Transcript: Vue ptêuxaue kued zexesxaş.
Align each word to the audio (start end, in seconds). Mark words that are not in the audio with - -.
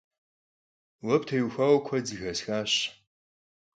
Vue 1.03 1.19
ptêuxaue 1.21 1.79
kued 1.85 2.05
zexesxaş. 2.09 2.73